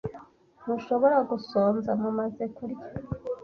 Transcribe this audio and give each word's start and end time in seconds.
Ntushobora 0.61 1.17
gusonza. 1.29 1.89
Mumaze 2.01 2.43
kurya. 2.55 2.85